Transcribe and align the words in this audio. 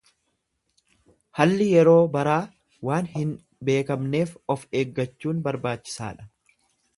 Halli 1.39 1.67
yeroo, 1.81 1.97
baraa 2.15 2.39
waan 2.89 3.11
hin 3.17 3.35
beekamneef 3.69 4.33
of 4.55 4.65
eeggachuun 4.81 5.45
barbaachisaadha. 5.51 6.27